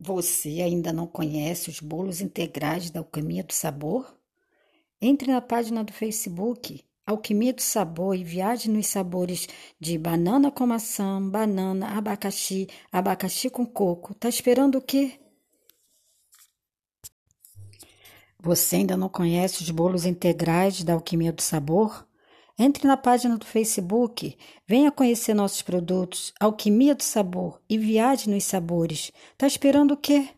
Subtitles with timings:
[0.00, 4.16] Você ainda não conhece os bolos integrais da Alquimia do Sabor?
[5.00, 9.48] Entre na página do Facebook Alquimia do Sabor e viaje nos sabores
[9.80, 14.12] de banana com maçã, banana, abacaxi, abacaxi com coco.
[14.12, 15.18] Tá esperando o quê?
[18.38, 22.07] Você ainda não conhece os bolos integrais da Alquimia do Sabor?
[22.58, 24.36] Entre na página do Facebook,
[24.66, 29.12] venha conhecer nossos produtos, Alquimia do Sabor e viaje nos sabores.
[29.36, 30.28] Tá esperando o quê?